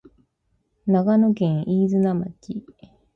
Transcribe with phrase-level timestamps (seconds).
[0.87, 2.65] 長野県飯綱町